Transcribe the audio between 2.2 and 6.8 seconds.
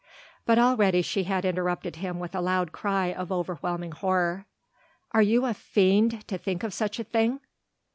a loud cry of overwhelming horror. "Are you a fiend to think of